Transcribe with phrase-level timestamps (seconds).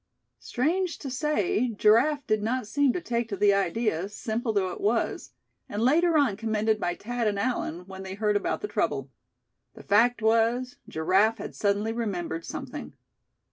[0.39, 4.81] Strange to say, Giraffe did not seem to take to the idea, simple though it
[4.81, 5.29] was;
[5.69, 9.11] and later on commended by Thad and Allan, when they heard about the trouble.
[9.75, 12.93] The fact was, Giraffe had suddenly remembered something.